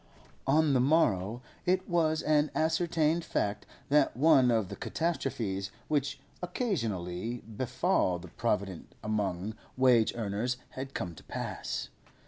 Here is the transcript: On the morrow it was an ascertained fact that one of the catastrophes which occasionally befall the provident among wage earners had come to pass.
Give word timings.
On 0.47 0.73
the 0.73 0.79
morrow 0.79 1.43
it 1.67 1.87
was 1.87 2.23
an 2.23 2.49
ascertained 2.55 3.23
fact 3.23 3.67
that 3.89 4.17
one 4.17 4.49
of 4.49 4.69
the 4.69 4.75
catastrophes 4.75 5.69
which 5.89 6.19
occasionally 6.41 7.41
befall 7.41 8.17
the 8.17 8.29
provident 8.29 8.95
among 9.03 9.53
wage 9.77 10.15
earners 10.15 10.57
had 10.71 10.95
come 10.95 11.13
to 11.13 11.23
pass. 11.25 11.89